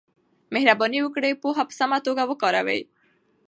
[0.53, 2.81] مهرباني وکړئ پوهه په سمه توګه وکاروئ.